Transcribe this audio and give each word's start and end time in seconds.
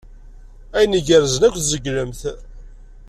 Ayen 0.75 0.97
igerrzen 0.99 1.43
akk 1.47 1.55
tzeglem-t. 1.59 2.21